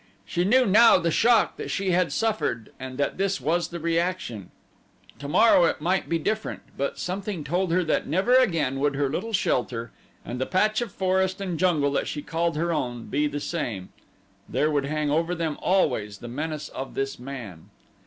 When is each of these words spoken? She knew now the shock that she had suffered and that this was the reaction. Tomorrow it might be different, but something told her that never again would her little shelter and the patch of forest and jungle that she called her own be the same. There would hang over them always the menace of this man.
She 0.25 0.43
knew 0.43 0.65
now 0.65 0.97
the 0.97 1.11
shock 1.11 1.57
that 1.57 1.69
she 1.69 1.91
had 1.91 2.11
suffered 2.11 2.71
and 2.79 2.97
that 2.97 3.17
this 3.19 3.39
was 3.39 3.67
the 3.67 3.79
reaction. 3.79 4.49
Tomorrow 5.19 5.65
it 5.65 5.79
might 5.79 6.09
be 6.09 6.17
different, 6.17 6.63
but 6.75 6.97
something 6.97 7.43
told 7.43 7.71
her 7.71 7.83
that 7.83 8.07
never 8.07 8.33
again 8.33 8.79
would 8.79 8.95
her 8.95 9.09
little 9.11 9.31
shelter 9.31 9.91
and 10.25 10.41
the 10.41 10.47
patch 10.47 10.81
of 10.81 10.91
forest 10.91 11.39
and 11.39 11.59
jungle 11.59 11.91
that 11.91 12.07
she 12.07 12.23
called 12.23 12.55
her 12.57 12.73
own 12.73 13.09
be 13.09 13.27
the 13.27 13.39
same. 13.39 13.89
There 14.49 14.71
would 14.71 14.85
hang 14.85 15.11
over 15.11 15.35
them 15.35 15.55
always 15.61 16.17
the 16.17 16.27
menace 16.27 16.69
of 16.69 16.95
this 16.95 17.19
man. 17.19 17.69